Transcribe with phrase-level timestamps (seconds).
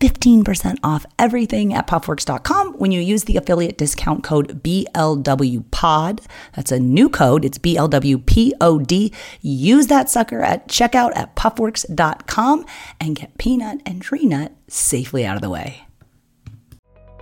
[0.00, 6.24] 15% off everything at puffworks.com when you use the affiliate discount code BLWPOD.
[6.54, 7.44] That's a new code.
[7.44, 9.14] It's BLWPOD.
[9.40, 12.64] Use that sucker at checkout at puffworks.com
[13.00, 15.82] and get peanut and tree nut safely out of the way.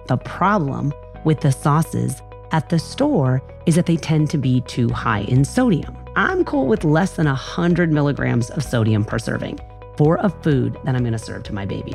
[0.09, 0.93] The problem
[1.25, 2.22] with the sauces
[2.53, 5.97] at the store is that they tend to be too high in sodium.
[6.15, 9.59] I'm cool with less than 100 milligrams of sodium per serving
[9.97, 11.94] for a food that I'm going to serve to my baby.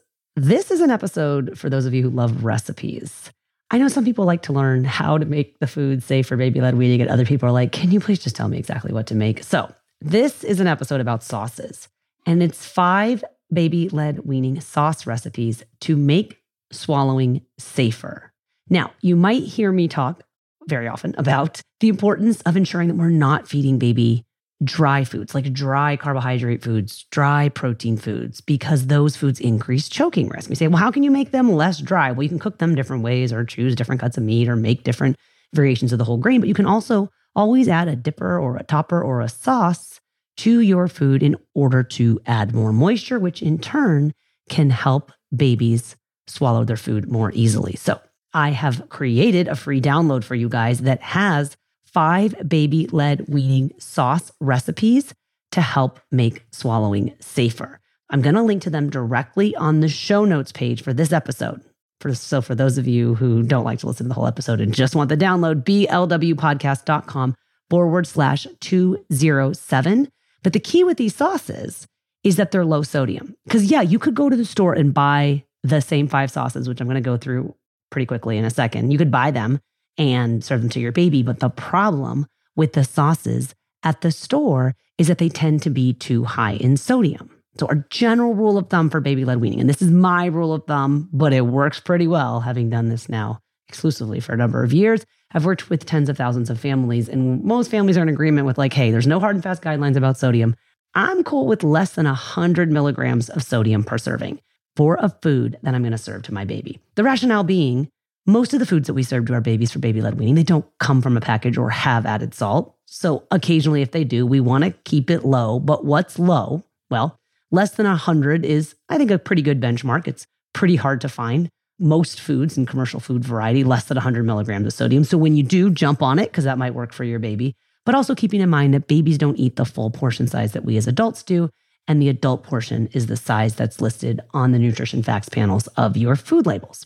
[0.37, 3.29] This is an episode for those of you who love recipes.
[3.69, 6.61] I know some people like to learn how to make the food safe for baby
[6.61, 9.07] led weaning, and other people are like, can you please just tell me exactly what
[9.07, 9.43] to make?
[9.43, 11.89] So, this is an episode about sauces,
[12.25, 16.37] and it's five baby led weaning sauce recipes to make
[16.71, 18.31] swallowing safer.
[18.69, 20.23] Now, you might hear me talk
[20.69, 24.23] very often about the importance of ensuring that we're not feeding baby
[24.63, 30.49] dry foods, like dry carbohydrate foods, dry protein foods, because those foods increase choking risk.
[30.49, 32.11] We say, well, how can you make them less dry?
[32.11, 34.83] Well, you can cook them different ways or choose different cuts of meat or make
[34.83, 35.17] different
[35.53, 38.63] variations of the whole grain, but you can also always add a dipper or a
[38.63, 39.99] topper or a sauce
[40.37, 44.13] to your food in order to add more moisture, which in turn
[44.49, 45.95] can help babies
[46.27, 47.75] swallow their food more easily.
[47.75, 47.99] So,
[48.33, 51.57] I have created a free download for you guys that has
[51.93, 55.13] five baby led weaning sauce recipes
[55.51, 57.79] to help make swallowing safer.
[58.09, 61.61] I'm going to link to them directly on the show notes page for this episode.
[61.99, 64.59] For, so, for those of you who don't like to listen to the whole episode
[64.59, 67.35] and just want the download, blwpodcast.com
[67.69, 70.11] forward slash 207.
[70.41, 71.87] But the key with these sauces
[72.23, 73.35] is that they're low sodium.
[73.45, 76.81] Because, yeah, you could go to the store and buy the same five sauces, which
[76.81, 77.53] I'm going to go through
[77.91, 78.91] pretty quickly in a second.
[78.91, 79.59] You could buy them
[79.97, 81.23] and serve them to your baby.
[81.23, 85.93] But the problem with the sauces at the store is that they tend to be
[85.93, 87.29] too high in sodium.
[87.59, 90.53] So, our general rule of thumb for baby led weaning, and this is my rule
[90.53, 94.63] of thumb, but it works pretty well having done this now exclusively for a number
[94.63, 95.05] of years.
[95.33, 98.57] I've worked with tens of thousands of families, and most families are in agreement with,
[98.57, 100.55] like, hey, there's no hard and fast guidelines about sodium.
[100.93, 104.39] I'm cool with less than 100 milligrams of sodium per serving
[104.75, 106.79] for a food that I'm going to serve to my baby.
[106.95, 107.89] The rationale being
[108.25, 110.43] most of the foods that we serve to our babies for baby led weaning, they
[110.43, 112.75] don't come from a package or have added salt.
[112.85, 115.59] So occasionally, if they do, we want to keep it low.
[115.59, 116.63] But what's low?
[116.89, 117.19] Well,
[117.49, 120.07] less than 100 is, I think, a pretty good benchmark.
[120.07, 121.49] It's pretty hard to find.
[121.81, 125.03] most foods and commercial food variety, less than 100 milligrams of sodium.
[125.03, 127.95] So when you do jump on it, because that might work for your baby, but
[127.95, 130.87] also keeping in mind that babies don't eat the full portion size that we as
[130.87, 131.49] adults do.
[131.87, 135.97] And the adult portion is the size that's listed on the nutrition facts panels of
[135.97, 136.85] your food labels.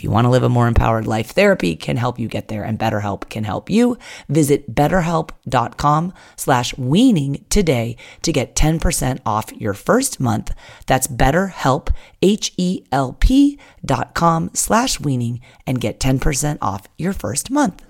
[0.00, 2.64] if you want to live a more empowered life, therapy can help you get there
[2.64, 3.98] and BetterHelp can help you.
[4.30, 10.54] Visit betterhelp.com slash weaning today to get 10% off your first month.
[10.86, 17.84] That's betterhelp, H-E-L-P dot com slash weaning and get 10% off your first month.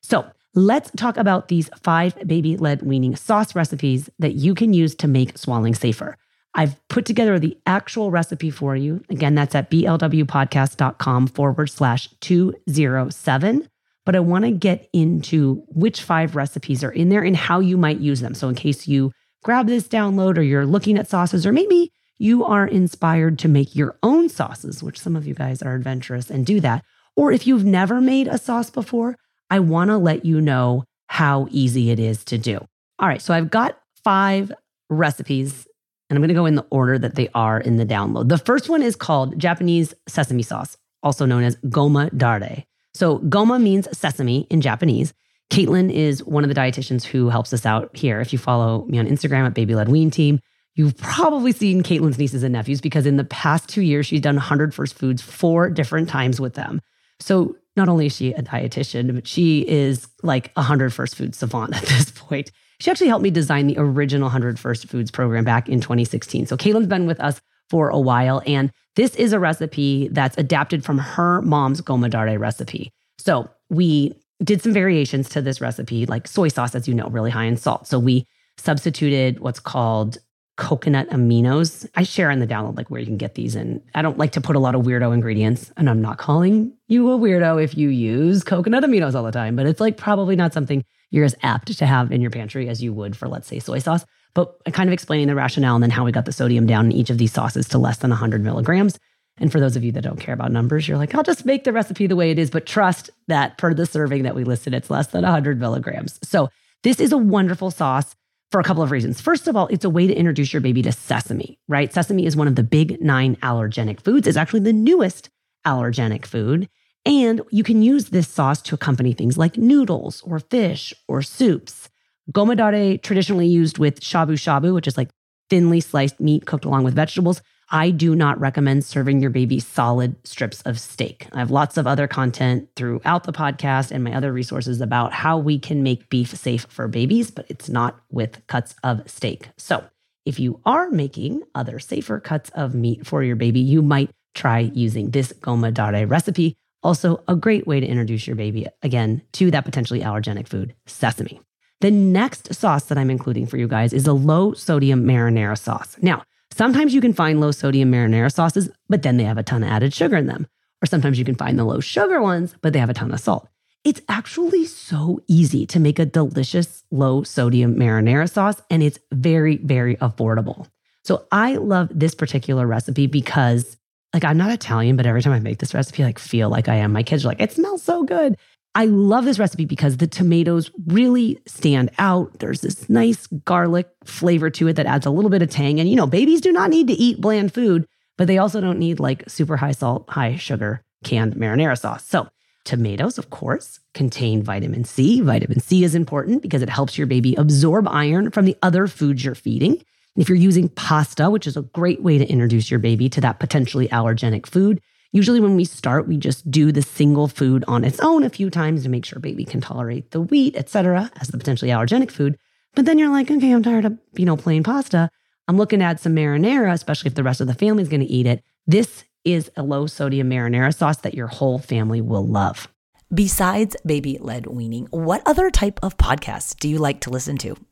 [0.00, 5.08] So let's talk about these five baby-led weaning sauce recipes that you can use to
[5.08, 6.16] make swallowing safer.
[6.54, 9.02] I've put together the actual recipe for you.
[9.10, 13.68] Again, that's at blwpodcast.com forward slash 207.
[14.04, 17.76] But I want to get into which five recipes are in there and how you
[17.76, 18.34] might use them.
[18.34, 19.12] So, in case you
[19.44, 23.76] grab this download or you're looking at sauces, or maybe you are inspired to make
[23.76, 26.84] your own sauces, which some of you guys are adventurous and do that.
[27.16, 29.16] Or if you've never made a sauce before,
[29.50, 32.58] I want to let you know how easy it is to do.
[32.98, 34.52] All right, so I've got five
[34.90, 35.67] recipes
[36.08, 38.28] and I'm going to go in the order that they are in the download.
[38.28, 42.64] The first one is called Japanese sesame sauce, also known as goma dare.
[42.94, 45.12] So, goma means sesame in Japanese.
[45.50, 48.20] Caitlin is one of the dietitians who helps us out here.
[48.20, 50.40] If you follow me on Instagram at Baby Led Wean Team,
[50.74, 54.36] you've probably seen Caitlin's nieces and nephews because in the past two years, she's done
[54.36, 56.80] 100 First Foods four different times with them.
[57.20, 61.34] So, not only is she a dietitian, but she is like a 100 First Food
[61.34, 62.50] savant at this point.
[62.80, 66.46] She actually helped me design the original 100 First Foods program back in 2016.
[66.46, 67.40] So Caitlin's been with us
[67.70, 72.38] for a while, and this is a recipe that's adapted from her mom's goma dare
[72.38, 72.92] recipe.
[73.18, 77.30] So we did some variations to this recipe, like soy sauce, as you know, really
[77.30, 77.88] high in salt.
[77.88, 78.26] So we
[78.56, 80.18] substituted what's called
[80.56, 81.88] coconut aminos.
[81.94, 84.32] I share in the download like where you can get these and I don't like
[84.32, 87.76] to put a lot of weirdo ingredients and I'm not calling you a weirdo if
[87.76, 91.34] you use coconut aminos all the time, but it's like probably not something you're as
[91.42, 94.04] apt to have in your pantry as you would for, let's say, soy sauce.
[94.34, 96.92] But kind of explaining the rationale and then how we got the sodium down in
[96.92, 98.98] each of these sauces to less than 100 milligrams.
[99.40, 101.64] And for those of you that don't care about numbers, you're like, I'll just make
[101.64, 104.74] the recipe the way it is, but trust that per the serving that we listed,
[104.74, 106.18] it's less than 100 milligrams.
[106.22, 106.48] So
[106.82, 108.14] this is a wonderful sauce
[108.50, 109.20] for a couple of reasons.
[109.20, 111.92] First of all, it's a way to introduce your baby to sesame, right?
[111.92, 114.26] Sesame is one of the big nine allergenic foods.
[114.26, 115.30] It's actually the newest
[115.66, 116.68] allergenic food.
[117.04, 121.88] And you can use this sauce to accompany things like noodles or fish or soups.
[122.32, 125.08] Gomadare, traditionally used with shabu shabu, which is like
[125.48, 127.40] thinly sliced meat cooked along with vegetables.
[127.70, 131.26] I do not recommend serving your baby solid strips of steak.
[131.32, 135.36] I have lots of other content throughout the podcast and my other resources about how
[135.36, 139.50] we can make beef safe for babies, but it's not with cuts of steak.
[139.58, 139.84] So,
[140.24, 144.60] if you are making other safer cuts of meat for your baby, you might try
[144.74, 146.56] using this goma dare recipe.
[146.82, 151.40] Also, a great way to introduce your baby again to that potentially allergenic food, sesame.
[151.80, 155.96] The next sauce that I'm including for you guys is a low sodium marinara sauce.
[156.02, 159.62] Now, sometimes you can find low sodium marinara sauces, but then they have a ton
[159.62, 160.46] of added sugar in them.
[160.82, 163.20] Or sometimes you can find the low sugar ones, but they have a ton of
[163.20, 163.48] salt.
[163.84, 169.56] It's actually so easy to make a delicious low sodium marinara sauce, and it's very,
[169.56, 170.66] very affordable.
[171.04, 173.77] So I love this particular recipe because
[174.14, 176.68] like I'm not Italian, but every time I make this recipe, I like feel like
[176.68, 176.92] I am.
[176.92, 178.36] My kids are like, it smells so good.
[178.74, 182.38] I love this recipe because the tomatoes really stand out.
[182.38, 185.80] There's this nice garlic flavor to it that adds a little bit of tang.
[185.80, 187.86] And you know, babies do not need to eat bland food,
[188.16, 192.06] but they also don't need like super high salt, high sugar canned marinara sauce.
[192.06, 192.28] So,
[192.64, 195.20] tomatoes, of course, contain vitamin C.
[195.22, 199.24] Vitamin C is important because it helps your baby absorb iron from the other foods
[199.24, 199.82] you're feeding.
[200.18, 203.38] If you're using pasta, which is a great way to introduce your baby to that
[203.38, 204.80] potentially allergenic food,
[205.12, 208.50] usually when we start, we just do the single food on its own a few
[208.50, 212.36] times to make sure baby can tolerate the wheat, etc., as the potentially allergenic food.
[212.74, 215.08] But then you're like, okay, I'm tired of, you know, plain pasta.
[215.46, 218.06] I'm looking at some marinara, especially if the rest of the family is going to
[218.06, 218.42] eat it.
[218.66, 222.66] This is a low sodium marinara sauce that your whole family will love.
[223.14, 227.56] Besides baby led weaning, what other type of podcasts do you like to listen to?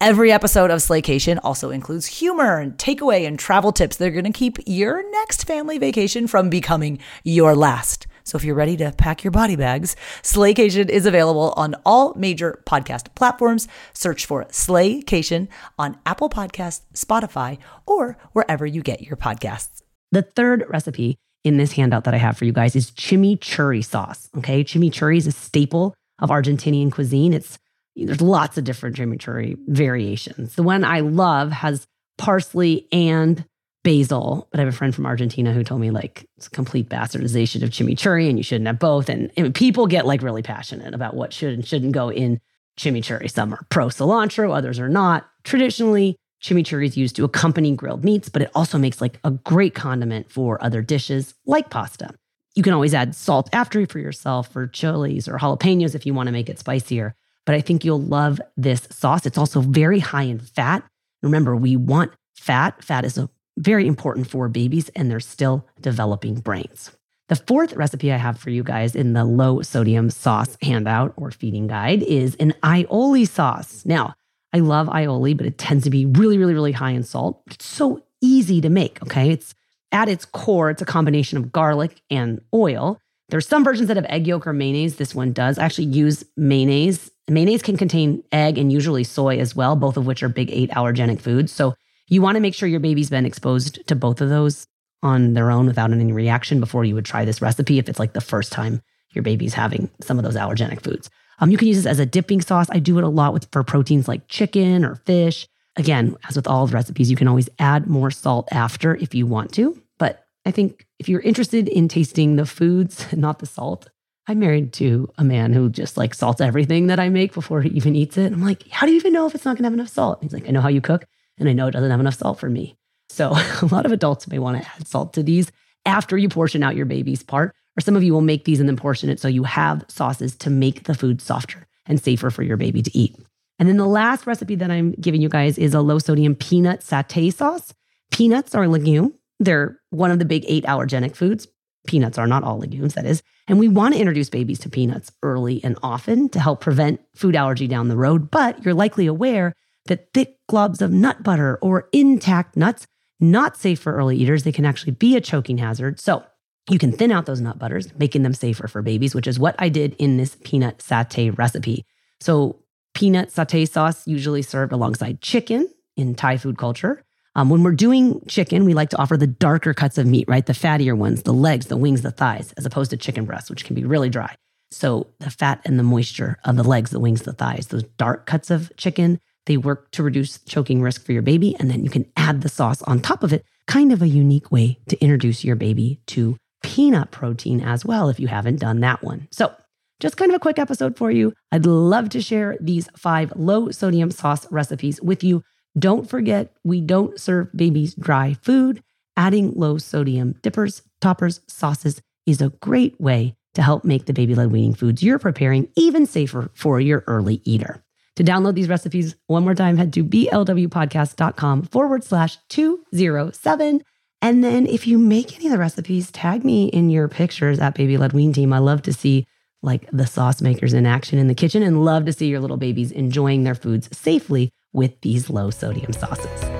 [0.00, 4.32] Every episode of Slaycation also includes humor and takeaway and travel tips that are going
[4.32, 8.06] to keep your next family vacation from becoming your last.
[8.22, 12.62] So if you're ready to pack your body bags, Slaycation is available on all major
[12.64, 13.66] podcast platforms.
[13.92, 15.48] Search for Slaycation
[15.80, 19.82] on Apple Podcasts, Spotify, or wherever you get your podcasts.
[20.12, 24.30] The third recipe in this handout that I have for you guys is chimichurri sauce.
[24.36, 27.32] Okay, chimichurri is a staple of Argentinian cuisine.
[27.32, 27.58] It's
[28.04, 30.54] there's lots of different chimichurri variations.
[30.54, 31.86] The one I love has
[32.16, 33.44] parsley and
[33.84, 36.88] basil, but I have a friend from Argentina who told me like it's a complete
[36.88, 39.08] bastardization of chimichurri and you shouldn't have both.
[39.08, 42.40] And, and people get like really passionate about what should and shouldn't go in
[42.78, 43.30] chimichurri.
[43.30, 45.28] Some are pro cilantro, others are not.
[45.44, 49.74] Traditionally, chimichurri is used to accompany grilled meats, but it also makes like a great
[49.74, 52.10] condiment for other dishes like pasta.
[52.54, 56.26] You can always add salt after for yourself or chilies or jalapenos if you want
[56.26, 57.14] to make it spicier
[57.48, 59.24] but I think you'll love this sauce.
[59.24, 60.84] It's also very high in fat.
[61.22, 62.84] Remember, we want fat.
[62.84, 66.90] Fat is a, very important for babies and they're still developing brains.
[67.30, 71.30] The fourth recipe I have for you guys in the low sodium sauce handout or
[71.30, 73.82] feeding guide is an aioli sauce.
[73.86, 74.12] Now,
[74.52, 77.40] I love aioli, but it tends to be really, really, really high in salt.
[77.46, 79.00] It's so easy to make.
[79.04, 79.30] Okay.
[79.30, 79.54] It's
[79.90, 83.00] at its core, it's a combination of garlic and oil.
[83.30, 84.96] There's some versions that have egg yolk or mayonnaise.
[84.96, 85.58] This one does.
[85.58, 90.06] I actually use mayonnaise Mayonnaise can contain egg and usually soy as well, both of
[90.06, 91.52] which are big eight allergenic foods.
[91.52, 91.74] So
[92.08, 94.66] you want to make sure your baby's been exposed to both of those
[95.02, 98.14] on their own without any reaction before you would try this recipe if it's like
[98.14, 98.82] the first time
[99.12, 101.10] your baby's having some of those allergenic foods.
[101.38, 102.68] Um, you can use this as a dipping sauce.
[102.70, 105.46] I do it a lot with for proteins like chicken or fish.
[105.76, 109.26] Again, as with all the recipes, you can always add more salt after if you
[109.26, 109.80] want to.
[109.98, 113.88] But I think if you're interested in tasting the foods, not the salt,
[114.28, 117.70] I'm married to a man who just like salts everything that I make before he
[117.70, 118.30] even eats it.
[118.30, 120.18] I'm like, how do you even know if it's not going to have enough salt?
[120.20, 121.06] He's like, I know how you cook
[121.38, 122.76] and I know it doesn't have enough salt for me.
[123.08, 123.30] So
[123.62, 125.50] a lot of adults may want to add salt to these
[125.86, 128.68] after you portion out your baby's part, or some of you will make these and
[128.68, 132.42] then portion it so you have sauces to make the food softer and safer for
[132.42, 133.16] your baby to eat.
[133.58, 136.80] And then the last recipe that I'm giving you guys is a low sodium peanut
[136.80, 137.72] satay sauce.
[138.10, 139.14] Peanuts are a legume.
[139.40, 141.48] They're one of the big eight allergenic foods.
[141.88, 143.22] Peanuts are not all legumes, that is.
[143.48, 147.34] And we want to introduce babies to peanuts early and often to help prevent food
[147.34, 148.30] allergy down the road.
[148.30, 149.54] But you're likely aware
[149.86, 152.86] that thick globs of nut butter or intact nuts,
[153.20, 154.42] not safe for early eaters.
[154.42, 155.98] They can actually be a choking hazard.
[155.98, 156.24] So
[156.68, 159.56] you can thin out those nut butters, making them safer for babies, which is what
[159.58, 161.86] I did in this peanut satay recipe.
[162.20, 162.60] So
[162.92, 167.02] peanut satay sauce usually served alongside chicken in Thai food culture.
[167.38, 170.44] Um, when we're doing chicken, we like to offer the darker cuts of meat, right?
[170.44, 173.64] The fattier ones, the legs, the wings, the thighs, as opposed to chicken breasts, which
[173.64, 174.34] can be really dry.
[174.72, 178.26] So the fat and the moisture of the legs, the wings, the thighs, those dark
[178.26, 181.54] cuts of chicken, they work to reduce choking risk for your baby.
[181.60, 184.50] And then you can add the sauce on top of it, kind of a unique
[184.50, 189.04] way to introduce your baby to peanut protein as well, if you haven't done that
[189.04, 189.28] one.
[189.30, 189.54] So
[190.00, 191.32] just kind of a quick episode for you.
[191.52, 195.44] I'd love to share these five low sodium sauce recipes with you.
[195.78, 198.82] Don't forget, we don't serve babies dry food.
[199.16, 204.34] Adding low sodium dippers, toppers, sauces is a great way to help make the baby
[204.34, 207.82] led weaning foods you're preparing even safer for your early eater.
[208.16, 213.82] To download these recipes, one more time, head to blwpodcast.com forward slash 207.
[214.20, 217.74] And then if you make any of the recipes, tag me in your pictures at
[217.74, 218.52] Baby Led Wean Team.
[218.52, 219.26] I love to see
[219.62, 222.56] like the sauce makers in action in the kitchen and love to see your little
[222.56, 226.57] babies enjoying their foods safely with these low sodium sauces.